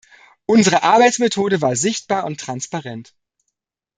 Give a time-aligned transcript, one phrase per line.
[0.47, 3.13] Unsere Arbeitsmethode war sichtbar und transparent.